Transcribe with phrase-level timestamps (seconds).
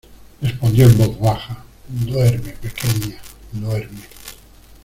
[0.41, 3.17] Respondió en voz baja: duerme pequeña,
[3.51, 4.01] duerme